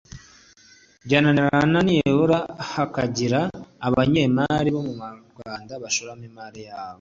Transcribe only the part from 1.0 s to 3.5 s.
byananirana nibura hakagira